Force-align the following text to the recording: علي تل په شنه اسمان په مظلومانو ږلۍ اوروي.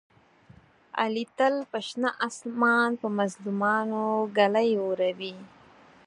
علي 1.01 1.25
تل 1.37 1.55
په 1.71 1.79
شنه 1.87 2.09
اسمان 2.27 2.89
په 3.01 3.07
مظلومانو 3.19 4.03
ږلۍ 4.37 4.69
اوروي. 4.83 5.35